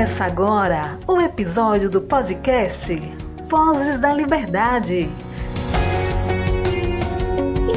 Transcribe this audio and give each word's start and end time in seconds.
Começa 0.00 0.24
agora 0.24 0.98
o 1.06 1.20
episódio 1.20 1.90
do 1.90 2.00
podcast 2.00 2.90
Vozes 3.50 4.00
da 4.00 4.14
Liberdade. 4.14 5.10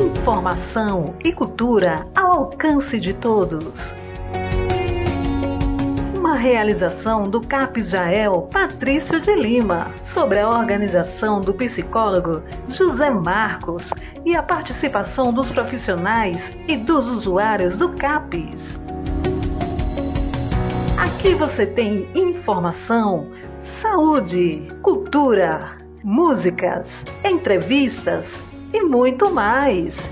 Informação 0.01 1.15
e 1.21 1.33
cultura 1.33 2.07
ao 2.15 2.31
alcance 2.31 2.97
de 2.97 3.13
todos. 3.13 3.93
Uma 6.17 6.37
realização 6.37 7.29
do 7.29 7.41
CAPES 7.41 7.89
Jael 7.89 8.47
Patrício 8.49 9.19
de 9.19 9.35
Lima, 9.35 9.91
sobre 10.01 10.39
a 10.39 10.47
organização 10.47 11.41
do 11.41 11.53
psicólogo 11.53 12.41
José 12.69 13.09
Marcos 13.09 13.89
e 14.23 14.33
a 14.33 14.41
participação 14.41 15.33
dos 15.33 15.49
profissionais 15.49 16.53
e 16.69 16.77
dos 16.77 17.09
usuários 17.09 17.79
do 17.79 17.89
CAPES. 17.89 18.81
Aqui 21.23 21.35
você 21.35 21.65
tem 21.65 22.05
informação, 22.13 23.31
saúde, 23.57 24.67
cultura, 24.81 25.77
músicas, 26.03 27.05
entrevistas 27.23 28.41
e 28.73 28.81
muito 28.81 29.31
mais. 29.31 30.09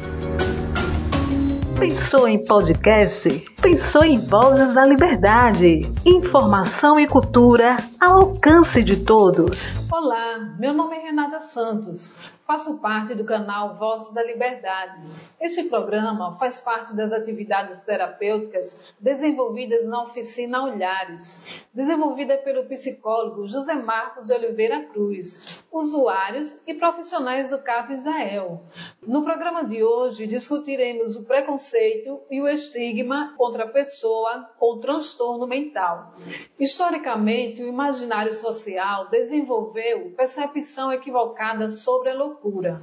Pensou 1.77 2.29
em 2.29 2.45
podcast? 2.45 3.27
Pensou 3.61 4.05
em 4.05 4.19
Vozes 4.19 4.73
da 4.73 4.85
Liberdade. 4.85 5.81
Informação 6.05 6.97
e 6.97 7.05
cultura 7.05 7.75
ao 7.99 8.19
alcance 8.19 8.81
de 8.81 8.95
todos. 8.95 9.59
Olá, 9.91 10.55
meu 10.57 10.73
nome 10.73 10.95
é 10.95 11.01
Renata 11.01 11.41
Santos. 11.41 12.17
Faço 12.45 12.79
parte 12.79 13.15
do 13.15 13.23
canal 13.23 13.77
Vozes 13.77 14.13
da 14.13 14.23
Liberdade. 14.23 14.99
Este 15.39 15.63
programa 15.63 16.37
faz 16.37 16.59
parte 16.59 16.93
das 16.93 17.13
atividades 17.13 17.79
terapêuticas 17.81 18.83
desenvolvidas 18.99 19.87
na 19.87 20.03
oficina 20.03 20.63
Olhares, 20.63 21.45
desenvolvida 21.73 22.37
pelo 22.37 22.65
psicólogo 22.65 23.47
José 23.47 23.75
Marcos 23.75 24.27
de 24.27 24.33
Oliveira 24.33 24.83
Cruz, 24.87 25.63
usuários 25.71 26.61
e 26.67 26.73
profissionais 26.73 27.51
do 27.51 27.61
CAP 27.61 27.93
Israel. 27.93 28.63
No 29.01 29.23
programa 29.23 29.63
de 29.63 29.81
hoje 29.81 30.27
discutiremos 30.27 31.15
o 31.15 31.23
preconceito 31.23 32.19
e 32.29 32.41
o 32.41 32.47
estigma 32.47 33.33
contra 33.37 33.63
a 33.63 33.69
pessoa 33.69 34.49
com 34.59 34.79
transtorno 34.79 35.47
mental. 35.47 36.15
Historicamente, 36.59 37.63
o 37.63 37.67
imaginário 37.67 38.33
social 38.33 39.09
desenvolveu 39.09 40.11
percepção 40.17 40.91
equivocada 40.91 41.69
sobre 41.69 42.09
a 42.09 42.13
loucura 42.15 42.40
loucura. 42.41 42.81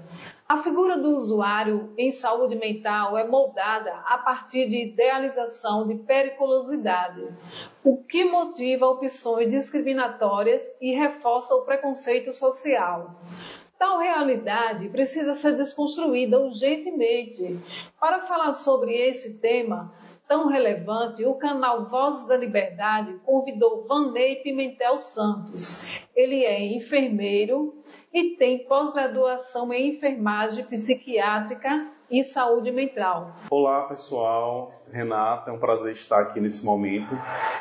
A 0.48 0.62
figura 0.62 0.97
do 0.97 1.17
usuário 1.17 1.92
em 1.98 2.11
saúde 2.11 2.56
mental 2.56 3.19
é 3.19 3.27
moldada 3.27 3.92
a 4.06 4.19
partir 4.19 4.69
de 4.69 4.84
idealização 4.84 5.87
de 5.87 5.97
periculosidade, 5.97 7.28
o 7.84 7.98
que 7.98 8.25
motiva 8.25 8.86
opções 8.86 9.51
discriminatórias 9.51 10.64
e 10.81 10.95
reforça 10.95 11.55
o 11.55 11.62
preconceito 11.62 12.33
social. 12.33 13.17
Tal 13.79 13.98
realidade 13.98 14.89
precisa 14.89 15.34
ser 15.34 15.56
desconstruída 15.56 16.41
urgentemente. 16.41 17.59
Para 18.01 18.23
falar 18.23 18.53
sobre 18.53 18.92
esse 18.92 19.39
tema 19.39 19.92
tão 20.27 20.47
relevante, 20.47 21.25
o 21.25 21.34
canal 21.34 21.89
Vozes 21.89 22.27
da 22.27 22.36
Liberdade 22.36 23.19
convidou 23.25 23.86
Vanei 23.86 24.36
Pimentel 24.36 24.98
Santos. 24.98 25.83
Ele 26.14 26.45
é 26.45 26.61
enfermeiro, 26.61 27.83
e 28.12 28.37
tem 28.37 28.67
pós-graduação 28.67 29.73
em 29.73 29.97
enfermagem 29.97 30.64
psiquiátrica 30.64 31.89
e 32.11 32.25
saúde 32.25 32.70
mental. 32.73 33.34
Olá 33.51 33.83
pessoal, 33.83 34.73
Renata, 34.91 35.51
é 35.51 35.53
um 35.53 35.59
prazer 35.59 35.92
estar 35.92 36.20
aqui 36.20 36.41
nesse 36.41 36.64
momento. 36.64 37.14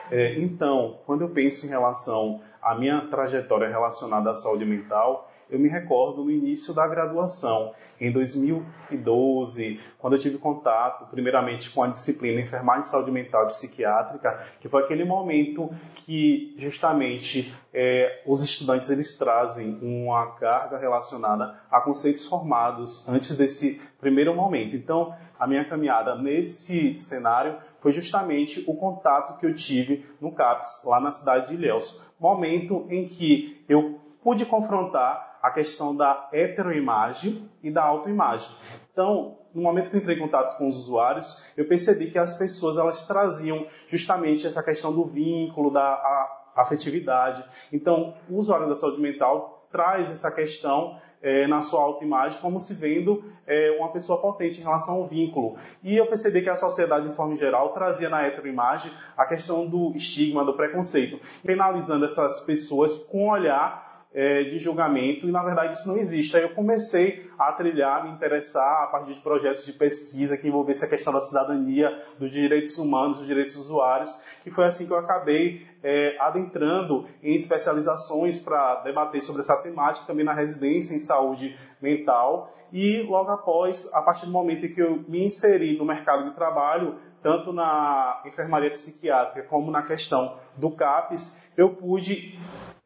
É, 0.10 0.40
então, 0.40 1.00
quando 1.06 1.22
eu 1.22 1.30
penso 1.30 1.66
em 1.66 1.70
relação 1.70 2.42
à 2.62 2.76
minha 2.76 3.02
trajetória 3.02 3.68
relacionada 3.68 4.32
à 4.32 4.36
saúde 4.36 4.66
mental, 4.66 5.30
eu 5.50 5.60
me 5.60 5.70
recordo 5.70 6.24
no 6.24 6.32
início 6.32 6.74
da 6.74 6.88
graduação, 6.88 7.74
em 8.00 8.12
2012, 8.12 9.80
quando 9.98 10.14
eu 10.14 10.20
tive 10.20 10.38
contato, 10.38 11.10
primeiramente, 11.10 11.70
com 11.72 11.84
a 11.84 11.88
disciplina 11.88 12.40
Enfermagem 12.42 12.82
de 12.82 12.88
Saúde 12.88 13.12
Mental 13.12 13.44
e 13.46 13.48
Psiquiátrica, 13.48 14.40
que 14.60 14.70
foi 14.70 14.84
aquele 14.84 15.04
momento 15.04 15.70
que, 15.96 16.54
justamente, 16.58 17.54
é, 17.74 18.22
os 18.26 18.42
estudantes 18.42 18.90
eles 18.90 19.18
trazem 19.18 19.80
uma 19.82 20.32
carga 20.36 20.78
relacionada 20.78 21.60
a 21.72 21.82
conceitos 21.82 22.28
formados 22.28 23.08
antes 23.10 23.36
desse 23.36 23.82
primeiro 24.00 24.36
momento. 24.36 24.76
Então, 24.76 25.16
a 25.40 25.48
minha 25.48 25.66
caminhada 25.66 26.16
nesse 26.16 27.00
cenário 27.00 27.58
foi 27.80 27.92
justamente 27.92 28.64
o 28.68 28.76
contato 28.76 29.40
que 29.40 29.46
eu 29.46 29.54
tive 29.54 30.06
no 30.20 30.32
CAPS, 30.32 30.84
lá 30.86 31.00
na 31.00 31.12
cidade 31.12 31.48
de 31.48 31.54
Ilhéus. 31.54 32.02
Momento 32.20 32.86
em 32.90 33.08
que 33.08 33.64
eu 33.70 34.00
pude 34.24 34.46
confrontar 34.46 35.27
a 35.42 35.52
questão 35.52 35.96
da 35.96 36.30
heteroimagem 36.32 37.50
e 37.64 37.72
da 37.72 37.84
autoimagem. 37.84 38.56
Então, 38.92 39.38
no 39.54 39.62
momento 39.62 39.90
que 39.90 39.96
eu 39.96 40.00
entrei 40.00 40.16
em 40.16 40.20
contato 40.20 40.58
com 40.58 40.68
os 40.68 40.76
usuários, 40.76 41.46
eu 41.56 41.68
percebi 41.68 42.12
que 42.12 42.20
as 42.20 42.36
pessoas 42.36 42.78
elas 42.78 43.04
traziam 43.04 43.66
justamente 43.88 44.46
essa 44.46 44.62
questão 44.62 44.94
do 44.94 45.04
vínculo, 45.06 45.72
da 45.72 46.30
afetividade. 46.56 47.44
Então, 47.72 48.16
o 48.30 48.38
usuário 48.38 48.68
da 48.68 48.76
saúde 48.76 49.02
mental 49.02 49.68
traz 49.72 50.12
essa 50.12 50.32
questão 50.32 51.00
é, 51.22 51.48
na 51.48 51.62
sua 51.62 51.82
autoimagem 51.82 52.40
como 52.40 52.60
se 52.60 52.74
vendo 52.74 53.24
é, 53.46 53.76
uma 53.80 53.92
pessoa 53.92 54.22
potente 54.22 54.60
em 54.60 54.64
relação 54.64 54.96
ao 54.96 55.06
vínculo. 55.06 55.56
E 55.84 55.96
eu 55.96 56.06
percebi 56.06 56.42
que 56.42 56.50
a 56.50 56.56
sociedade, 56.56 57.08
de 57.08 57.16
forma 57.16 57.36
geral, 57.36 57.70
trazia 57.70 58.10
na 58.10 58.22
heteroimagem 58.22 58.92
a 59.16 59.26
questão 59.26 59.66
do 59.68 59.94
estigma, 59.96 60.46
do 60.46 60.54
preconceito, 60.54 61.20
penalizando 61.44 62.06
essas 62.06 62.40
pessoas 62.42 62.94
com 62.94 63.30
olhar 63.30 63.87
é, 64.14 64.44
de 64.44 64.58
julgamento 64.58 65.28
e 65.28 65.32
na 65.32 65.44
verdade 65.44 65.74
isso 65.74 65.88
não 65.88 65.98
existe. 65.98 66.36
Aí 66.36 66.44
eu 66.44 66.50
comecei 66.50 67.30
a 67.38 67.52
trilhar, 67.52 68.04
me 68.04 68.12
interessar 68.12 68.84
a 68.84 68.88
partir 68.88 69.14
de 69.14 69.20
projetos 69.20 69.66
de 69.66 69.74
pesquisa 69.74 70.38
que 70.38 70.48
envolvessem 70.48 70.88
a 70.88 70.90
questão 70.90 71.14
da 71.14 71.22
cidadania, 71.22 72.02
dos 72.18 72.32
direitos 72.32 72.78
humanos, 72.78 73.18
dos 73.18 73.28
direitos 73.28 73.56
dos 73.56 73.66
usuários, 73.66 74.20
que 74.42 74.50
foi 74.50 74.66
assim 74.66 74.88
que 74.88 74.92
eu 74.92 74.98
acabei 74.98 75.68
é, 75.84 76.18
adentrando 76.20 77.06
em 77.22 77.36
especializações 77.36 78.40
para 78.40 78.82
debater 78.82 79.22
sobre 79.22 79.42
essa 79.42 79.58
temática, 79.58 80.06
também 80.08 80.26
na 80.26 80.34
residência 80.34 80.96
em 80.96 81.00
saúde 81.00 81.58
mental. 81.82 82.54
E 82.72 83.02
logo 83.04 83.32
após, 83.32 83.90
a 83.94 84.02
partir 84.02 84.26
do 84.26 84.32
momento 84.32 84.66
em 84.66 84.72
que 84.72 84.82
eu 84.82 85.06
me 85.08 85.26
inseri 85.26 85.78
no 85.78 85.86
mercado 85.86 86.26
de 86.26 86.32
trabalho, 86.32 86.96
tanto 87.22 87.54
na 87.54 88.22
enfermaria 88.26 88.70
psiquiátrica 88.70 89.48
como 89.48 89.72
na 89.72 89.82
questão 89.84 90.38
do 90.56 90.72
CAPES, 90.72 91.50
eu 91.56 91.70
pude 91.70 92.38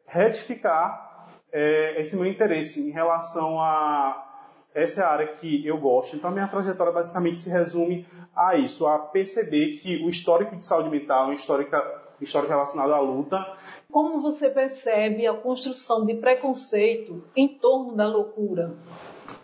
retificar 0.06 1.11
é, 1.52 2.00
esse 2.00 2.16
meu 2.16 2.26
interesse 2.26 2.80
em 2.80 2.90
relação 2.90 3.60
a 3.60 4.30
essa 4.74 5.06
área 5.06 5.26
que 5.26 5.66
eu 5.66 5.76
gosto. 5.76 6.16
Então, 6.16 6.30
a 6.30 6.32
minha 6.32 6.48
trajetória 6.48 6.92
basicamente 6.92 7.36
se 7.36 7.50
resume 7.50 8.06
a 8.34 8.56
isso, 8.56 8.86
a 8.86 8.98
perceber 8.98 9.76
que 9.76 10.02
o 10.02 10.08
histórico 10.08 10.56
de 10.56 10.64
saúde 10.64 10.88
mental 10.88 11.26
é 11.26 11.28
um 11.28 11.32
histórico, 11.34 11.76
histórico 12.20 12.50
relacionado 12.50 12.94
à 12.94 13.00
luta. 13.00 13.54
Como 13.90 14.22
você 14.22 14.48
percebe 14.48 15.26
a 15.26 15.34
construção 15.34 16.06
de 16.06 16.14
preconceito 16.14 17.22
em 17.36 17.48
torno 17.48 17.94
da 17.94 18.08
loucura? 18.08 18.74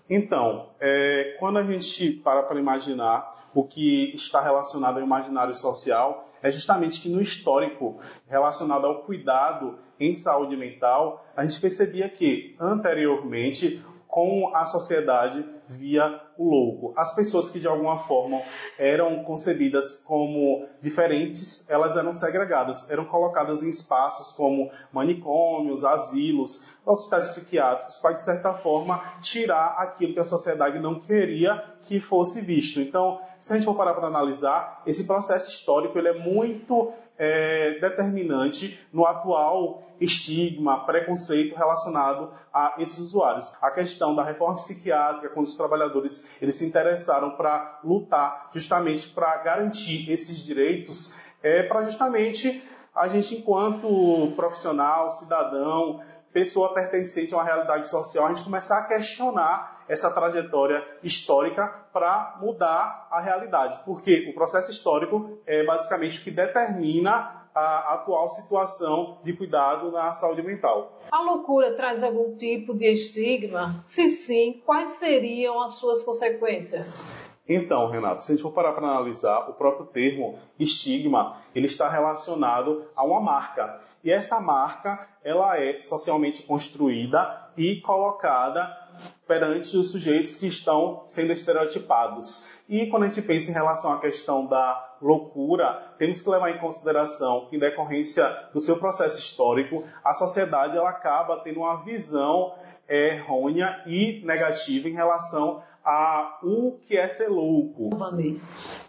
Então, 0.08 0.70
é, 0.80 1.36
quando 1.38 1.58
a 1.58 1.62
gente 1.62 2.12
para 2.12 2.42
para 2.42 2.58
imaginar 2.58 3.50
o 3.54 3.64
que 3.64 4.14
está 4.14 4.40
relacionado 4.40 4.98
ao 4.98 5.02
imaginário 5.02 5.54
social, 5.54 6.27
é 6.42 6.50
justamente 6.50 7.00
que 7.00 7.08
no 7.08 7.20
histórico 7.20 7.98
relacionado 8.26 8.86
ao 8.86 9.02
cuidado 9.02 9.78
em 9.98 10.14
saúde 10.14 10.56
mental, 10.56 11.26
a 11.36 11.44
gente 11.44 11.60
percebia 11.60 12.08
que 12.08 12.54
anteriormente 12.58 13.82
como 14.06 14.54
a 14.54 14.64
sociedade 14.66 15.44
via 15.66 16.20
o 16.38 16.48
louco. 16.48 16.94
As 16.96 17.12
pessoas 17.14 17.50
que 17.50 17.58
de 17.58 17.66
alguma 17.66 17.98
forma 17.98 18.40
eram 18.78 19.24
concebidas 19.24 19.96
como 19.96 20.64
diferentes, 20.80 21.68
elas 21.68 21.96
eram 21.96 22.12
segregadas, 22.12 22.88
eram 22.90 23.04
colocadas 23.04 23.62
em 23.62 23.68
espaços 23.68 24.32
como 24.32 24.70
manicômios, 24.92 25.84
asilos, 25.84 26.68
hospitais 26.86 27.28
psiquiátricos, 27.28 27.98
para 27.98 28.12
de 28.12 28.22
certa 28.22 28.54
forma 28.54 29.02
tirar 29.20 29.74
aquilo 29.78 30.14
que 30.14 30.20
a 30.20 30.24
sociedade 30.24 30.78
não 30.78 31.00
queria 31.00 31.62
que 31.82 31.98
fosse 32.00 32.40
visto. 32.40 32.80
Então, 32.80 33.20
se 33.38 33.52
a 33.52 33.56
gente 33.56 33.64
for 33.64 33.74
parar 33.74 33.94
para 33.94 34.06
analisar, 34.06 34.82
esse 34.86 35.04
processo 35.04 35.50
histórico 35.50 35.98
ele 35.98 36.08
é 36.08 36.18
muito 36.18 36.92
é, 37.18 37.78
determinante 37.80 38.78
no 38.92 39.04
atual 39.04 39.82
estigma, 40.00 40.86
preconceito 40.86 41.56
relacionado 41.56 42.32
a 42.54 42.74
esses 42.78 42.98
usuários. 42.98 43.56
A 43.60 43.70
questão 43.70 44.14
da 44.14 44.22
reforma 44.22 44.54
psiquiátrica, 44.54 45.28
quando 45.30 45.46
os 45.46 45.56
trabalhadores 45.56 46.30
eles 46.40 46.54
se 46.54 46.64
interessaram 46.64 47.32
para 47.32 47.80
lutar 47.82 48.50
justamente 48.52 49.08
para 49.08 49.36
garantir 49.38 50.10
esses 50.10 50.38
direitos, 50.38 51.16
é 51.42 51.62
para 51.62 51.84
justamente 51.84 52.62
a 52.94 53.06
gente, 53.08 53.36
enquanto 53.36 54.32
profissional, 54.34 55.10
cidadão, 55.10 56.00
pessoa 56.32 56.74
pertencente 56.74 57.34
a 57.34 57.38
uma 57.38 57.44
realidade 57.44 57.88
social, 57.88 58.26
a 58.26 58.28
gente 58.28 58.44
começar 58.44 58.78
a 58.78 58.84
questionar 58.84 59.77
essa 59.88 60.10
trajetória 60.10 60.84
histórica 61.02 61.66
para 61.92 62.38
mudar 62.40 63.08
a 63.10 63.20
realidade. 63.20 63.80
Porque 63.84 64.28
o 64.30 64.34
processo 64.34 64.70
histórico 64.70 65.38
é 65.46 65.64
basicamente 65.64 66.20
o 66.20 66.22
que 66.22 66.30
determina 66.30 67.38
a 67.54 67.94
atual 67.94 68.28
situação 68.28 69.18
de 69.24 69.32
cuidado 69.32 69.90
na 69.90 70.12
saúde 70.12 70.42
mental. 70.42 71.00
A 71.10 71.20
loucura 71.22 71.74
traz 71.74 72.04
algum 72.04 72.36
tipo 72.36 72.72
de 72.72 72.86
estigma? 72.86 73.76
Se 73.80 74.08
sim, 74.08 74.62
quais 74.64 74.90
seriam 74.90 75.60
as 75.62 75.74
suas 75.74 76.02
consequências? 76.02 77.04
Então, 77.48 77.88
Renato, 77.88 78.20
se 78.20 78.30
a 78.30 78.34
gente 78.34 78.42
for 78.42 78.52
parar 78.52 78.74
para 78.74 78.86
analisar, 78.86 79.48
o 79.48 79.54
próprio 79.54 79.86
termo 79.86 80.38
estigma, 80.58 81.38
ele 81.54 81.66
está 81.66 81.88
relacionado 81.88 82.84
a 82.94 83.02
uma 83.02 83.20
marca. 83.20 83.80
E 84.04 84.10
essa 84.10 84.38
marca, 84.38 85.08
ela 85.24 85.58
é 85.58 85.80
socialmente 85.80 86.42
construída 86.42 87.50
e 87.56 87.80
colocada 87.80 88.87
perante 89.26 89.76
os 89.76 89.90
sujeitos 89.90 90.36
que 90.36 90.46
estão 90.46 91.02
sendo 91.04 91.32
estereotipados. 91.32 92.48
E 92.68 92.86
quando 92.86 93.04
a 93.04 93.06
gente 93.08 93.22
pensa 93.22 93.50
em 93.50 93.54
relação 93.54 93.92
à 93.92 94.00
questão 94.00 94.46
da 94.46 94.96
loucura, 95.00 95.94
temos 95.98 96.20
que 96.20 96.28
levar 96.28 96.50
em 96.50 96.58
consideração 96.58 97.46
que, 97.48 97.56
em 97.56 97.58
decorrência 97.58 98.28
do 98.52 98.60
seu 98.60 98.76
processo 98.78 99.18
histórico, 99.18 99.84
a 100.04 100.12
sociedade 100.12 100.76
ela 100.76 100.90
acaba 100.90 101.38
tendo 101.38 101.60
uma 101.60 101.82
visão 101.84 102.54
errônea 102.88 103.82
e 103.86 104.22
negativa 104.24 104.88
em 104.88 104.92
relação 104.92 105.62
a 105.84 106.38
o 106.42 106.78
que 106.86 106.96
é 106.96 107.08
ser 107.08 107.28
louco. 107.28 107.90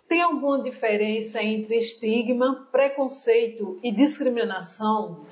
Tem 0.08 0.22
alguma 0.22 0.62
diferença 0.62 1.42
entre 1.42 1.78
estigma, 1.78 2.68
preconceito 2.72 3.80
e 3.84 3.92
discriminação? 3.92 5.26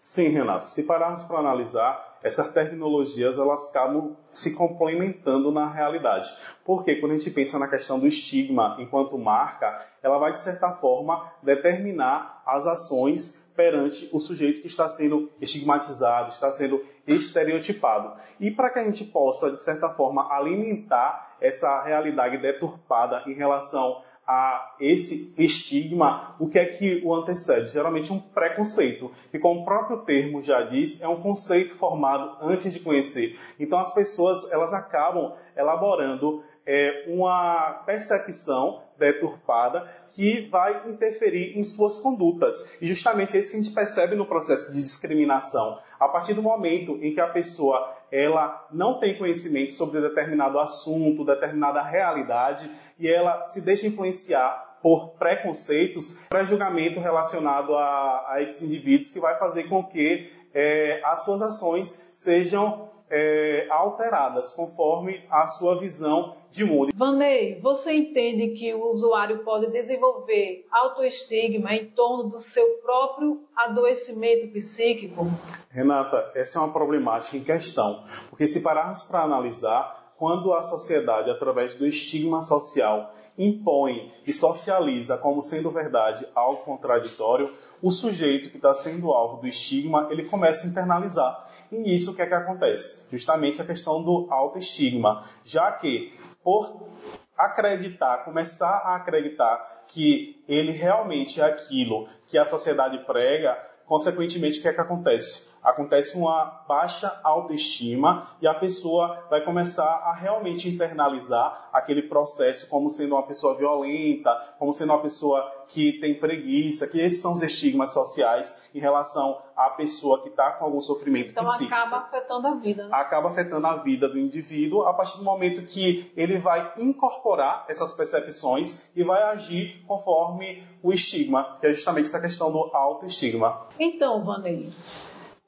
Sim, 0.00 0.28
Renato. 0.30 0.66
Se 0.66 0.84
pararmos 0.84 1.22
para 1.22 1.38
analisar, 1.38 2.07
essas 2.22 2.52
terminologias 2.52 3.38
elas 3.38 3.68
acabam 3.68 4.16
se 4.32 4.54
complementando 4.54 5.50
na 5.50 5.70
realidade. 5.70 6.32
Porque 6.64 6.96
quando 6.96 7.12
a 7.12 7.18
gente 7.18 7.30
pensa 7.30 7.58
na 7.58 7.68
questão 7.68 7.98
do 7.98 8.06
estigma 8.06 8.76
enquanto 8.78 9.18
marca, 9.18 9.86
ela 10.02 10.18
vai 10.18 10.32
de 10.32 10.40
certa 10.40 10.72
forma 10.72 11.32
determinar 11.42 12.42
as 12.46 12.66
ações 12.66 13.48
perante 13.54 14.08
o 14.12 14.20
sujeito 14.20 14.60
que 14.60 14.68
está 14.68 14.88
sendo 14.88 15.32
estigmatizado, 15.40 16.30
está 16.30 16.50
sendo 16.52 16.80
estereotipado. 17.06 18.16
E 18.38 18.52
para 18.52 18.70
que 18.70 18.78
a 18.78 18.84
gente 18.84 19.04
possa, 19.04 19.50
de 19.50 19.60
certa 19.60 19.88
forma, 19.88 20.32
alimentar 20.32 21.36
essa 21.40 21.82
realidade 21.82 22.38
deturpada 22.38 23.24
em 23.26 23.32
relação 23.32 24.00
a 24.30 24.76
esse 24.78 25.32
estigma, 25.38 26.36
o 26.38 26.46
que 26.46 26.58
é 26.58 26.66
que 26.66 27.00
o 27.02 27.14
antecede? 27.14 27.72
Geralmente 27.72 28.12
um 28.12 28.20
preconceito, 28.20 29.10
que 29.30 29.38
como 29.38 29.62
o 29.62 29.64
próprio 29.64 30.02
termo 30.02 30.42
já 30.42 30.60
diz, 30.64 31.00
é 31.00 31.08
um 31.08 31.16
conceito 31.16 31.74
formado 31.74 32.36
antes 32.42 32.70
de 32.70 32.78
conhecer. 32.78 33.40
Então 33.58 33.78
as 33.78 33.90
pessoas 33.94 34.52
elas 34.52 34.74
acabam 34.74 35.32
elaborando 35.56 36.44
é, 36.66 37.06
uma 37.08 37.82
percepção 37.86 38.82
deturpada 38.98 39.88
que 40.08 40.48
vai 40.48 40.88
interferir 40.88 41.58
em 41.58 41.64
suas 41.64 41.98
condutas. 41.98 42.76
E 42.80 42.86
justamente 42.86 43.36
é 43.36 43.40
isso 43.40 43.50
que 43.50 43.56
a 43.56 43.62
gente 43.62 43.74
percebe 43.74 44.16
no 44.16 44.26
processo 44.26 44.72
de 44.72 44.82
discriminação. 44.82 45.78
A 45.98 46.08
partir 46.08 46.34
do 46.34 46.42
momento 46.42 46.98
em 47.00 47.12
que 47.12 47.20
a 47.20 47.28
pessoa 47.28 47.96
ela 48.10 48.66
não 48.72 48.98
tem 48.98 49.16
conhecimento 49.16 49.72
sobre 49.72 50.00
determinado 50.00 50.58
assunto, 50.58 51.24
determinada 51.24 51.82
realidade, 51.82 52.70
e 52.98 53.08
ela 53.08 53.46
se 53.46 53.60
deixa 53.60 53.86
influenciar 53.86 54.78
por 54.82 55.10
preconceitos, 55.10 56.22
pré-julgamento 56.28 57.00
relacionado 57.00 57.74
a, 57.74 58.32
a, 58.32 58.42
esses 58.42 58.62
indivíduos 58.62 59.10
que 59.10 59.20
vai 59.20 59.38
fazer 59.38 59.64
com 59.64 59.82
que 59.82 60.32
é, 60.54 61.00
as 61.04 61.24
suas 61.24 61.42
ações 61.42 62.08
sejam 62.12 62.87
é, 63.10 63.66
alteradas 63.70 64.52
conforme 64.52 65.24
a 65.30 65.46
sua 65.46 65.78
visão 65.78 66.36
de 66.50 66.64
mundo. 66.64 66.92
Vanei, 66.94 67.60
você 67.60 67.92
entende 67.92 68.48
que 68.48 68.72
o 68.72 68.88
usuário 68.88 69.44
pode 69.44 69.70
desenvolver 69.70 70.66
autoestigma 70.70 71.74
em 71.74 71.86
torno 71.86 72.24
do 72.24 72.38
seu 72.38 72.66
próprio 72.82 73.42
adoecimento 73.54 74.52
psíquico? 74.52 75.26
Renata, 75.70 76.32
essa 76.34 76.58
é 76.58 76.62
uma 76.62 76.72
problemática 76.72 77.36
em 77.36 77.44
questão, 77.44 78.04
porque 78.30 78.48
se 78.48 78.60
pararmos 78.62 79.02
para 79.02 79.22
analisar, 79.22 80.14
quando 80.16 80.52
a 80.52 80.62
sociedade, 80.62 81.30
através 81.30 81.74
do 81.74 81.86
estigma 81.86 82.42
social, 82.42 83.14
impõe 83.38 84.12
e 84.26 84.32
socializa 84.32 85.16
como 85.16 85.40
sendo 85.40 85.70
verdade 85.70 86.26
algo 86.34 86.62
contraditório, 86.64 87.52
o 87.80 87.92
sujeito 87.92 88.50
que 88.50 88.56
está 88.56 88.74
sendo 88.74 89.12
alvo 89.12 89.40
do 89.40 89.46
estigma, 89.46 90.08
ele 90.10 90.24
começa 90.24 90.66
a 90.66 90.70
internalizar. 90.70 91.47
E 91.70 91.78
nisso 91.78 92.12
o 92.12 92.14
que 92.14 92.22
é 92.22 92.26
que 92.26 92.34
acontece? 92.34 93.02
Justamente 93.10 93.60
a 93.60 93.64
questão 93.64 94.02
do 94.02 94.26
autoestigma, 94.30 95.24
já 95.44 95.70
que 95.72 96.18
por 96.42 96.88
acreditar, 97.36 98.24
começar 98.24 98.78
a 98.84 98.96
acreditar 98.96 99.84
que 99.86 100.42
ele 100.48 100.72
realmente 100.72 101.40
é 101.40 101.44
aquilo 101.44 102.08
que 102.26 102.36
a 102.36 102.44
sociedade 102.44 102.98
prega, 103.06 103.56
consequentemente 103.86 104.58
o 104.58 104.62
que 104.62 104.68
é 104.68 104.72
que 104.72 104.80
acontece? 104.80 105.50
Acontece 105.68 106.16
uma 106.16 106.62
baixa 106.66 107.20
autoestima 107.22 108.26
e 108.40 108.46
a 108.46 108.54
pessoa 108.54 109.26
vai 109.28 109.44
começar 109.44 109.84
a 109.84 110.14
realmente 110.14 110.68
internalizar 110.68 111.68
aquele 111.72 112.02
processo 112.02 112.68
como 112.68 112.88
sendo 112.88 113.14
uma 113.14 113.22
pessoa 113.22 113.54
violenta, 113.54 114.34
como 114.58 114.72
sendo 114.72 114.92
uma 114.92 115.02
pessoa 115.02 115.58
que 115.68 115.92
tem 115.92 116.14
preguiça, 116.14 116.86
que 116.86 116.98
esses 116.98 117.20
são 117.20 117.32
os 117.32 117.42
estigmas 117.42 117.92
sociais 117.92 118.62
em 118.74 118.80
relação 118.80 119.38
à 119.54 119.70
pessoa 119.70 120.22
que 120.22 120.28
está 120.28 120.52
com 120.52 120.64
algum 120.64 120.80
sofrimento 120.80 121.30
então, 121.30 121.44
psíquico. 121.44 121.64
Então 121.66 121.78
acaba 121.78 121.96
afetando 121.98 122.46
a 122.46 122.54
vida. 122.54 122.84
Né? 122.84 122.90
Acaba 122.92 123.28
afetando 123.28 123.66
a 123.66 123.76
vida 123.76 124.08
do 124.08 124.18
indivíduo 124.18 124.84
a 124.84 124.94
partir 124.94 125.18
do 125.18 125.24
momento 125.24 125.62
que 125.62 126.10
ele 126.16 126.38
vai 126.38 126.72
incorporar 126.78 127.66
essas 127.68 127.92
percepções 127.92 128.86
e 128.96 129.04
vai 129.04 129.22
agir 129.22 129.84
conforme 129.86 130.66
o 130.82 130.92
estigma, 130.92 131.58
que 131.60 131.66
é 131.66 131.74
justamente 131.74 132.06
essa 132.06 132.20
questão 132.20 132.50
do 132.50 132.58
autoestigma. 132.74 133.66
Então, 133.78 134.24
Vanei, 134.24 134.70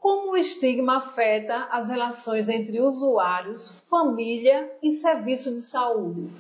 como 0.01 0.33
o 0.33 0.37
estigma 0.37 0.97
afeta 0.97 1.69
as 1.71 1.91
relações 1.91 2.49
entre 2.49 2.81
usuários, 2.81 3.83
família 3.91 4.73
e 4.83 4.93
serviços 4.93 5.55
de 5.55 5.61
saúde? 5.61 6.31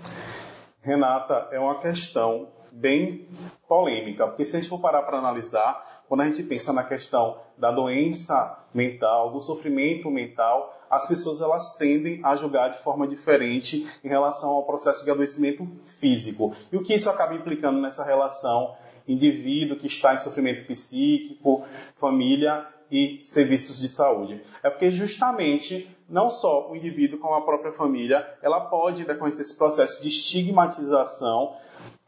Renata, 0.80 1.48
é 1.52 1.60
uma 1.60 1.78
questão 1.78 2.48
bem 2.72 3.28
polêmica, 3.68 4.26
porque 4.26 4.44
se 4.44 4.56
a 4.56 4.60
gente 4.60 4.68
for 4.68 4.80
parar 4.80 5.02
para 5.02 5.18
analisar, 5.18 6.04
quando 6.08 6.22
a 6.22 6.24
gente 6.24 6.42
pensa 6.42 6.72
na 6.72 6.84
questão 6.84 7.36
da 7.58 7.70
doença 7.70 8.58
mental, 8.72 9.30
do 9.30 9.40
sofrimento 9.40 10.10
mental, 10.10 10.74
as 10.88 11.06
pessoas 11.06 11.42
elas 11.42 11.76
tendem 11.76 12.20
a 12.24 12.34
julgar 12.36 12.70
de 12.70 12.78
forma 12.78 13.06
diferente 13.06 13.86
em 14.02 14.08
relação 14.08 14.50
ao 14.50 14.64
processo 14.64 15.04
de 15.04 15.10
adoecimento 15.10 15.68
físico. 15.84 16.54
E 16.72 16.76
o 16.76 16.82
que 16.82 16.94
isso 16.94 17.10
acaba 17.10 17.34
implicando 17.34 17.78
nessa 17.78 18.04
relação 18.04 18.74
indivíduo 19.06 19.76
que 19.76 19.86
está 19.86 20.14
em 20.14 20.18
sofrimento 20.18 20.64
psíquico, 20.66 21.64
família 21.96 22.66
e 22.90 23.18
serviços 23.22 23.80
de 23.80 23.88
saúde. 23.88 24.42
É 24.62 24.70
porque 24.70 24.90
justamente 24.90 25.94
não 26.08 26.28
só 26.28 26.70
o 26.70 26.76
indivíduo 26.76 27.20
como 27.20 27.34
a 27.34 27.42
própria 27.42 27.72
família, 27.72 28.26
ela 28.42 28.60
pode, 28.62 29.04
decorrer 29.04 29.36
desse 29.36 29.56
processo 29.56 30.02
de 30.02 30.08
estigmatização, 30.08 31.56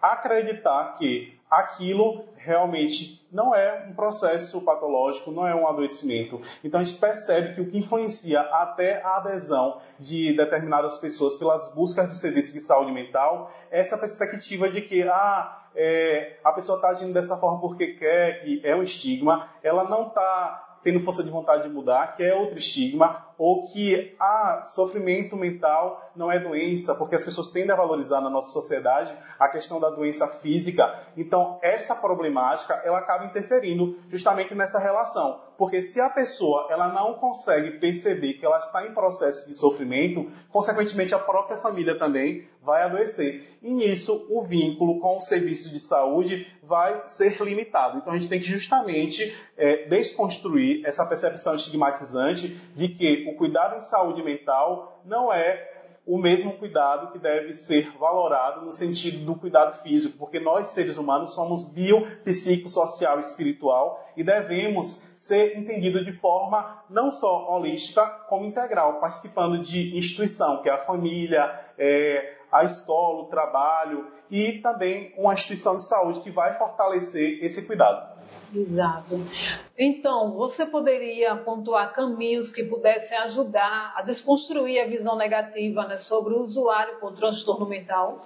acreditar 0.01 0.97
que 0.97 1.39
aquilo 1.49 2.25
realmente 2.35 3.23
não 3.31 3.55
é 3.55 3.87
um 3.89 3.95
processo 3.95 4.61
patológico, 4.63 5.31
não 5.31 5.47
é 5.47 5.55
um 5.55 5.69
adoecimento. 5.69 6.41
Então 6.65 6.81
a 6.81 6.85
gente 6.85 6.99
percebe 6.99 7.55
que 7.55 7.61
o 7.61 7.71
que 7.71 7.79
influencia 7.79 8.41
até 8.41 9.03
a 9.03 9.19
adesão 9.19 9.79
de 10.01 10.35
determinadas 10.35 10.97
pessoas 10.97 11.35
pelas 11.37 11.73
buscas 11.75 12.09
de 12.09 12.17
serviço 12.17 12.53
de 12.53 12.61
saúde 12.61 12.91
mental 12.91 13.53
é 13.71 13.81
essa 13.81 13.97
perspectiva 13.97 14.71
de 14.71 14.83
que 14.83 15.03
ah, 15.03 15.63
é, 15.75 16.39
a 16.43 16.53
pessoa 16.53 16.77
está 16.77 16.89
agindo 16.89 17.13
dessa 17.13 17.37
forma 17.37 17.61
porque 17.61 17.95
quer, 17.95 18.43
que 18.43 18.61
é 18.65 18.75
um 18.75 18.83
estigma, 18.83 19.49
ela 19.63 19.85
não 19.85 20.09
está 20.09 20.72
tendo 20.83 21.01
força 21.01 21.23
de 21.23 21.31
vontade 21.31 21.65
de 21.65 21.69
mudar, 21.69 22.17
que 22.17 22.23
é 22.23 22.35
outro 22.35 22.59
estigma, 22.59 23.27
ou 23.39 23.65
que 23.65 24.15
ah, 24.21 24.65
sofrimento 24.67 25.37
mental 25.37 26.13
não 26.15 26.31
é 26.31 26.39
doença, 26.39 26.95
porque 26.95 27.15
as 27.15 27.25
pessoas 27.25 27.51
tendem 27.51 27.71
a 27.71 27.77
valorizar 27.77 28.21
na 28.21 28.31
nossa 28.31 28.53
sociedade 28.53 29.17
a 29.39 29.49
questão 29.49 29.81
da 29.81 29.91
doença 29.91 30.27
física. 30.29 30.95
Então, 31.17 31.59
essa 31.63 31.95
problemática, 31.95 32.81
ela 32.85 32.99
acaba 32.99 33.25
interferindo 33.25 33.99
justamente 34.09 34.55
nessa 34.55 34.79
relação. 34.79 35.41
Porque 35.57 35.83
se 35.83 36.01
a 36.01 36.11
pessoa 36.11 36.67
ela 36.71 36.89
não 36.89 37.15
consegue 37.15 37.73
perceber 37.73 38.35
que 38.35 38.45
ela 38.45 38.59
está 38.59 38.87
em 38.87 38.93
processo 38.93 39.47
de 39.49 39.55
sofrimento, 39.55 40.31
consequentemente 40.51 41.15
a 41.15 41.19
própria 41.19 41.59
família 41.59 41.99
também 41.99 42.49
vai 42.63 42.83
adoecer. 42.83 43.59
E 43.61 43.73
nisso 43.73 44.27
o 44.31 44.43
vínculo 44.43 45.01
com 45.01 45.19
o 45.19 45.21
serviço 45.21 45.71
de 45.71 45.81
saúde 45.81 46.47
vai 46.63 47.03
ser 47.07 47.41
limitado. 47.43 47.99
Então 47.99 48.13
a 48.13 48.17
gente 48.17 48.29
tem 48.29 48.41
que 48.41 48.47
justamente 48.47 49.35
é, 49.57 49.89
desconstruir 49.89 50.87
essa 50.87 51.05
percepção 51.05 51.55
estigmatizante 51.55 52.49
de 52.75 52.89
que 52.89 53.29
o 53.29 53.37
cuidado 53.37 53.77
em 53.77 53.81
saúde 53.81 54.23
mental 54.23 55.03
não 55.05 55.33
é 55.33 55.71
o 56.05 56.19
mesmo 56.19 56.53
cuidado 56.55 57.13
que 57.13 57.19
deve 57.19 57.55
ser 57.55 57.93
valorado 57.97 58.65
no 58.65 58.73
sentido 58.73 59.25
do 59.25 59.37
cuidado 59.37 59.81
físico, 59.83 60.19
porque 60.19 60.41
nós, 60.41 60.69
seres 60.69 60.97
humanos, 60.97 61.33
somos 61.33 61.63
bio, 61.63 62.03
psico, 62.25 62.69
social 62.69 63.19
e 63.19 63.21
espiritual 63.21 64.05
e 64.17 64.25
devemos 64.25 65.05
ser 65.15 65.57
entendidos 65.57 66.05
de 66.05 66.13
forma 66.13 66.83
não 66.91 67.11
só 67.11 67.49
holística, 67.49 68.05
como 68.29 68.45
integral, 68.45 68.99
participando 69.01 69.59
de 69.61 69.97
instituição, 69.97 70.61
que 70.61 70.69
é 70.69 70.73
a 70.73 70.79
família, 70.79 71.53
é, 71.79 72.35
a 72.53 72.65
escola, 72.65 73.23
o 73.23 73.27
trabalho 73.27 74.07
e 74.31 74.59
também 74.59 75.15
uma 75.17 75.33
instituição 75.33 75.79
de 75.79 75.85
saúde 75.85 76.21
que 76.21 76.31
vai 76.31 76.59
fortalecer 76.59 77.43
esse 77.43 77.67
cuidado. 77.67 78.13
Exato. 78.55 79.19
Então, 79.79 80.33
você 80.35 80.67
poderia 80.67 81.35
pontuar 81.37 81.95
caminhos 81.95 82.53
que 82.53 82.63
pudessem 82.63 83.17
ajudar 83.19 83.95
a 83.97 84.03
desconstruir 84.03 84.79
a 84.81 84.87
visão 84.87 85.17
negativa 85.17 85.87
né, 85.87 85.97
sobre 85.99 86.35
o 86.35 86.43
usuário 86.43 87.01
com 87.01 87.13
transtorno 87.13 87.67
mental? 87.67 88.21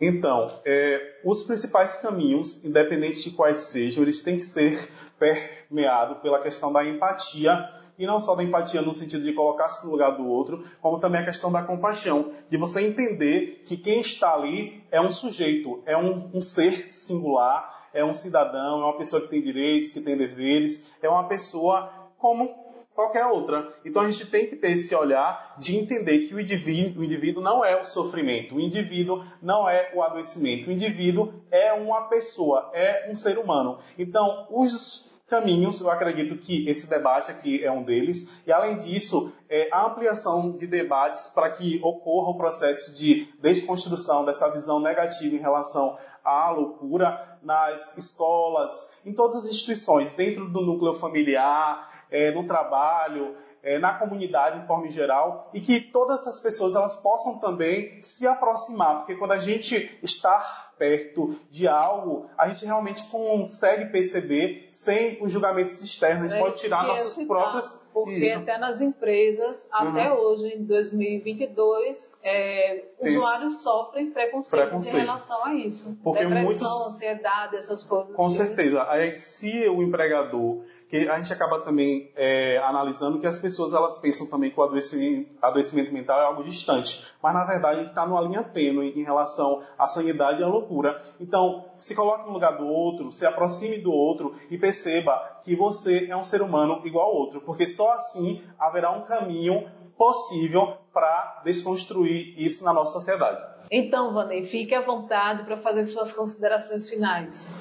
Então, 0.00 0.60
é, 0.64 1.20
os 1.24 1.44
principais 1.44 1.96
caminhos, 1.96 2.64
independente 2.64 3.22
de 3.22 3.30
quais 3.30 3.58
sejam, 3.60 4.02
eles 4.02 4.20
têm 4.20 4.36
que 4.36 4.44
ser 4.44 4.90
permeados 5.18 6.18
pela 6.18 6.40
questão 6.42 6.72
da 6.72 6.84
empatia 6.84 7.68
e 7.98 8.06
não 8.06 8.20
só 8.20 8.34
da 8.34 8.44
empatia 8.44 8.80
no 8.80 8.94
sentido 8.94 9.24
de 9.24 9.32
colocar-se 9.32 9.84
no 9.84 9.92
lugar 9.92 10.10
do 10.12 10.26
outro, 10.26 10.64
como 10.80 11.00
também 11.00 11.20
a 11.20 11.24
questão 11.24 11.50
da 11.50 11.62
compaixão, 11.62 12.32
de 12.48 12.56
você 12.56 12.86
entender 12.86 13.62
que 13.66 13.76
quem 13.76 14.00
está 14.00 14.34
ali 14.34 14.84
é 14.90 15.00
um 15.00 15.10
sujeito, 15.10 15.82
é 15.84 15.96
um, 15.96 16.30
um 16.32 16.40
ser 16.40 16.88
singular, 16.88 17.88
é 17.92 18.04
um 18.04 18.14
cidadão, 18.14 18.80
é 18.80 18.84
uma 18.84 18.96
pessoa 18.96 19.20
que 19.20 19.28
tem 19.28 19.42
direitos, 19.42 19.90
que 19.90 20.00
tem 20.00 20.16
deveres, 20.16 20.86
é 21.02 21.08
uma 21.08 21.24
pessoa 21.24 21.90
como 22.18 22.68
qualquer 22.98 23.26
outra. 23.26 23.72
Então 23.84 24.02
a 24.02 24.10
gente 24.10 24.26
tem 24.26 24.46
que 24.46 24.56
ter 24.56 24.72
esse 24.72 24.92
olhar 24.92 25.54
de 25.56 25.76
entender 25.76 26.26
que 26.26 26.34
o 26.34 26.40
indivíduo, 26.40 27.02
o 27.02 27.04
indivíduo 27.04 27.40
não 27.40 27.64
é 27.64 27.80
o 27.80 27.84
sofrimento, 27.84 28.56
o 28.56 28.60
indivíduo 28.60 29.24
não 29.40 29.68
é 29.68 29.92
o 29.94 30.02
adoecimento, 30.02 30.68
o 30.68 30.72
indivíduo 30.72 31.32
é 31.48 31.72
uma 31.72 32.08
pessoa, 32.08 32.70
é 32.74 33.08
um 33.08 33.14
ser 33.14 33.38
humano. 33.38 33.78
Então, 33.96 34.48
os 34.50 35.07
caminhos, 35.28 35.80
eu 35.80 35.90
acredito 35.90 36.36
que 36.36 36.68
esse 36.68 36.88
debate 36.88 37.30
aqui 37.30 37.62
é 37.62 37.70
um 37.70 37.82
deles, 37.82 38.40
e 38.46 38.52
além 38.52 38.78
disso, 38.78 39.32
é 39.48 39.68
a 39.70 39.86
ampliação 39.86 40.52
de 40.52 40.66
debates 40.66 41.26
para 41.26 41.50
que 41.50 41.78
ocorra 41.82 42.30
o 42.30 42.36
processo 42.36 42.94
de 42.94 43.32
desconstrução 43.40 44.24
dessa 44.24 44.48
visão 44.50 44.80
negativa 44.80 45.34
em 45.34 45.38
relação 45.38 45.96
à 46.24 46.50
loucura 46.50 47.38
nas 47.42 47.96
escolas, 47.96 48.98
em 49.04 49.12
todas 49.12 49.36
as 49.36 49.50
instituições, 49.50 50.10
dentro 50.10 50.48
do 50.48 50.62
núcleo 50.62 50.94
familiar, 50.94 52.06
é, 52.10 52.30
no 52.30 52.46
trabalho, 52.46 53.36
é, 53.62 53.78
na 53.78 53.94
comunidade 53.94 54.58
em 54.58 54.66
forma 54.66 54.90
geral 54.90 55.50
e 55.52 55.60
que 55.60 55.80
todas 55.80 56.26
as 56.26 56.38
pessoas 56.38 56.74
elas 56.74 56.96
possam 56.96 57.38
também 57.38 58.00
se 58.02 58.26
aproximar, 58.26 58.98
porque 58.98 59.14
quando 59.14 59.32
a 59.32 59.38
gente 59.38 59.98
está 60.02 60.67
perto 60.78 61.34
de 61.50 61.66
algo, 61.66 62.30
a 62.36 62.48
gente 62.48 62.64
realmente 62.64 63.04
consegue 63.10 63.86
perceber 63.86 64.68
sem 64.70 65.18
os 65.20 65.32
julgamentos 65.32 65.82
externos, 65.82 66.26
a 66.26 66.28
gente 66.28 66.38
é, 66.38 66.42
pode 66.42 66.60
tirar 66.60 66.86
nossas 66.86 67.14
próprias... 67.26 67.86
Porque 67.92 68.12
Isso. 68.12 68.38
até 68.38 68.56
nas 68.58 68.80
empresas, 68.80 69.68
uhum. 69.72 69.88
até 69.88 70.12
hoje, 70.12 70.54
em 70.54 70.64
2022, 70.64 72.16
é, 72.22 72.84
usuários 73.00 73.60
sofrem 73.60 74.12
preconceito, 74.12 74.62
preconceito, 74.62 74.96
em 74.98 75.00
relação 75.00 75.44
a 75.44 75.54
isso. 75.54 75.98
Porque 76.04 76.20
Depressão, 76.20 76.44
muitos... 76.44 76.86
ansiedade, 76.86 77.56
essas 77.56 77.82
coisas. 77.82 78.14
Com 78.14 78.30
certeza. 78.30 78.86
Aí, 78.88 79.16
se 79.16 79.68
o 79.68 79.82
empregador 79.82 80.62
que 80.88 81.08
a 81.08 81.16
gente 81.16 81.32
acaba 81.32 81.60
também 81.60 82.10
é, 82.16 82.56
analisando 82.58 83.18
que 83.18 83.26
as 83.26 83.38
pessoas 83.38 83.74
elas 83.74 83.96
pensam 83.98 84.26
também 84.26 84.50
que 84.50 84.58
o 84.58 84.62
adoecimento, 84.62 85.30
adoecimento 85.42 85.92
mental 85.92 86.20
é 86.20 86.24
algo 86.24 86.42
distante, 86.42 87.04
mas 87.22 87.34
na 87.34 87.44
verdade 87.44 87.84
está 87.84 88.06
numa 88.06 88.22
linha 88.22 88.42
tênue 88.42 88.92
em 88.96 89.04
relação 89.04 89.62
à 89.78 89.86
sanidade 89.86 90.40
e 90.40 90.44
à 90.44 90.48
loucura. 90.48 91.02
Então, 91.20 91.66
se 91.78 91.94
coloque 91.94 92.26
no 92.26 92.32
lugar 92.32 92.56
do 92.56 92.66
outro, 92.66 93.12
se 93.12 93.26
aproxime 93.26 93.78
do 93.78 93.92
outro 93.92 94.34
e 94.50 94.56
perceba 94.56 95.40
que 95.42 95.54
você 95.54 96.06
é 96.08 96.16
um 96.16 96.24
ser 96.24 96.40
humano 96.40 96.80
igual 96.84 97.10
ao 97.10 97.14
outro, 97.14 97.42
porque 97.42 97.68
só 97.68 97.92
assim 97.92 98.42
haverá 98.58 98.90
um 98.90 99.02
caminho 99.02 99.70
possível 99.96 100.78
para 100.92 101.42
desconstruir 101.44 102.34
isso 102.40 102.64
na 102.64 102.72
nossa 102.72 102.92
sociedade. 102.92 103.44
Então, 103.70 104.14
Vanei, 104.14 104.46
fique 104.46 104.74
à 104.74 104.80
vontade 104.80 105.42
para 105.42 105.58
fazer 105.58 105.84
suas 105.86 106.12
considerações 106.12 106.88
finais. 106.88 107.58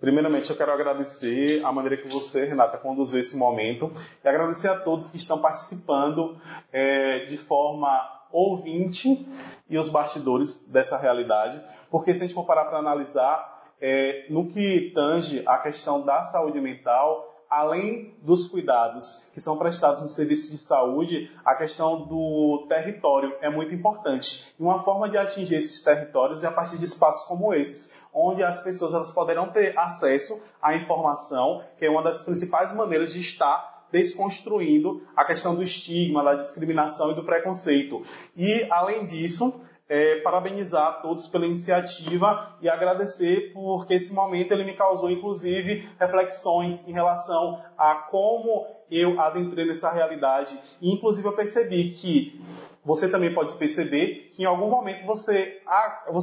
Primeiramente, 0.00 0.50
eu 0.50 0.56
quero 0.56 0.72
agradecer 0.72 1.64
a 1.64 1.72
maneira 1.72 1.96
que 1.96 2.08
você, 2.08 2.44
Renata, 2.44 2.76
conduziu 2.76 3.18
esse 3.18 3.36
momento 3.36 3.90
e 4.22 4.28
agradecer 4.28 4.68
a 4.68 4.78
todos 4.78 5.08
que 5.08 5.16
estão 5.16 5.40
participando 5.40 6.36
é, 6.70 7.20
de 7.20 7.38
forma 7.38 7.88
ouvinte 8.30 9.26
e 9.68 9.78
os 9.78 9.88
bastidores 9.88 10.68
dessa 10.68 10.98
realidade, 10.98 11.62
porque 11.90 12.14
se 12.14 12.22
a 12.22 12.26
gente 12.26 12.34
for 12.34 12.44
parar 12.44 12.66
para 12.66 12.78
analisar, 12.78 13.56
é, 13.80 14.26
no 14.28 14.46
que 14.46 14.92
tange 14.94 15.42
a 15.46 15.58
questão 15.58 16.04
da 16.04 16.22
saúde 16.22 16.60
mental, 16.60 17.36
além 17.48 18.14
dos 18.22 18.48
cuidados 18.48 19.28
que 19.32 19.40
são 19.40 19.56
prestados 19.56 20.02
no 20.02 20.08
serviço 20.08 20.50
de 20.50 20.58
saúde, 20.58 21.30
a 21.44 21.54
questão 21.54 22.06
do 22.06 22.66
território 22.68 23.34
é 23.40 23.48
muito 23.48 23.74
importante. 23.74 24.52
E 24.58 24.62
uma 24.62 24.82
forma 24.82 25.08
de 25.08 25.16
atingir 25.16 25.54
esses 25.54 25.80
territórios 25.82 26.42
é 26.42 26.48
a 26.48 26.52
partir 26.52 26.78
de 26.78 26.84
espaços 26.84 27.26
como 27.26 27.54
esses, 27.54 28.00
onde 28.16 28.42
as 28.42 28.60
pessoas 28.62 28.94
elas 28.94 29.10
poderão 29.10 29.50
ter 29.50 29.78
acesso 29.78 30.40
à 30.62 30.74
informação, 30.74 31.62
que 31.76 31.84
é 31.84 31.90
uma 31.90 32.02
das 32.02 32.22
principais 32.22 32.74
maneiras 32.74 33.12
de 33.12 33.20
estar 33.20 33.86
desconstruindo 33.92 35.06
a 35.14 35.24
questão 35.24 35.54
do 35.54 35.62
estigma, 35.62 36.24
da 36.24 36.34
discriminação 36.34 37.10
e 37.10 37.14
do 37.14 37.22
preconceito. 37.22 38.02
E, 38.34 38.66
além 38.70 39.04
disso, 39.04 39.60
é, 39.88 40.16
parabenizar 40.16 40.86
a 40.86 40.92
todos 40.92 41.26
pela 41.26 41.46
iniciativa 41.46 42.56
e 42.60 42.68
agradecer 42.68 43.52
porque 43.52 43.94
esse 43.94 44.12
momento 44.12 44.52
ele 44.52 44.64
me 44.64 44.72
causou 44.72 45.08
inclusive 45.08 45.88
reflexões 45.98 46.86
em 46.88 46.92
relação 46.92 47.62
a 47.78 47.94
como 47.94 48.66
eu 48.90 49.20
adentrei 49.20 49.64
nessa 49.64 49.90
realidade 49.90 50.58
e 50.80 50.92
inclusive 50.92 51.26
eu 51.26 51.32
percebi 51.32 51.90
que 51.90 52.40
você 52.86 53.08
também 53.08 53.34
pode 53.34 53.56
perceber 53.56 54.30
que 54.32 54.44
em 54.44 54.46
algum 54.46 54.70
momento 54.70 55.04
você, 55.04 55.60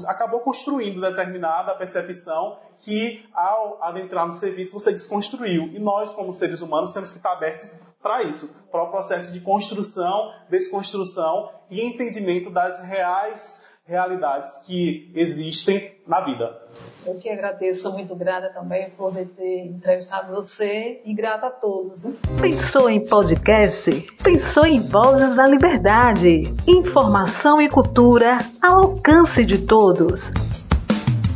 acabou 0.07 0.39
construindo 0.39 1.01
determinada 1.01 1.75
percepção 1.75 2.57
que 2.77 3.25
ao 3.33 3.83
adentrar 3.83 4.25
no 4.25 4.31
serviço 4.31 4.73
você 4.73 4.91
desconstruiu. 4.91 5.69
E 5.73 5.79
nós, 5.79 6.13
como 6.13 6.31
seres 6.31 6.61
humanos, 6.61 6.93
temos 6.93 7.11
que 7.11 7.17
estar 7.17 7.33
abertos 7.33 7.69
para 8.01 8.23
isso, 8.23 8.55
para 8.71 8.81
o 8.81 8.89
processo 8.89 9.33
de 9.33 9.41
construção, 9.41 10.31
desconstrução 10.49 11.51
e 11.69 11.81
entendimento 11.81 12.49
das 12.49 12.79
reais 12.79 13.67
realidades 13.85 14.55
que 14.65 15.11
existem 15.13 16.01
na 16.07 16.21
vida. 16.21 16.61
Eu 17.05 17.15
que 17.15 17.29
agradeço, 17.29 17.81
sou 17.81 17.91
muito 17.91 18.15
grata 18.15 18.49
também 18.49 18.89
por 18.91 19.13
ter 19.13 19.65
entrevistado 19.65 20.33
você 20.33 21.01
e 21.03 21.13
grata 21.13 21.47
a 21.47 21.49
todos. 21.49 22.05
Pensou 22.39 22.89
em 22.89 23.05
podcast? 23.05 23.91
Pensou 24.23 24.65
em 24.65 24.79
Vozes 24.79 25.35
da 25.35 25.45
Liberdade. 25.45 26.43
Informação 26.65 27.61
e 27.61 27.67
cultura 27.67 28.37
ao 28.61 28.83
alcance 28.83 29.43
de 29.43 29.57
todos. 29.57 30.31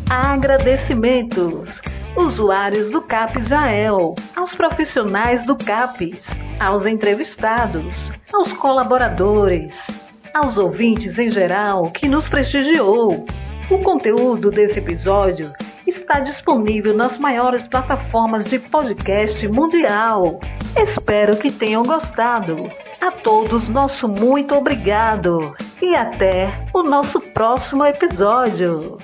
Agradecimentos. 0.09 1.81
Usuários 2.15 2.89
do 2.89 3.01
CAPES 3.01 3.50
Jael, 3.50 4.15
aos 4.36 4.55
profissionais 4.55 5.45
do 5.45 5.55
CAPES, 5.55 6.29
aos 6.59 6.86
entrevistados, 6.86 8.09
aos 8.33 8.51
colaboradores, 8.53 9.86
aos 10.33 10.57
ouvintes 10.57 11.19
em 11.19 11.29
geral 11.29 11.91
que 11.91 12.07
nos 12.07 12.27
prestigiou. 12.27 13.25
O 13.69 13.79
conteúdo 13.79 14.50
desse 14.50 14.79
episódio 14.79 15.51
está 15.86 16.21
disponível 16.21 16.95
nas 16.95 17.17
maiores 17.17 17.67
plataformas 17.67 18.45
de 18.45 18.59
podcast 18.59 19.45
mundial. 19.50 20.39
Espero 20.75 21.36
que 21.36 21.51
tenham 21.51 21.83
gostado. 21.83 22.71
A 23.01 23.12
todos, 23.12 23.67
nosso 23.67 24.07
muito 24.07 24.55
obrigado 24.55 25.53
e 25.81 25.93
até 25.95 26.50
o 26.74 26.81
nosso 26.81 27.19
próximo 27.19 27.86
episódio. 27.86 28.97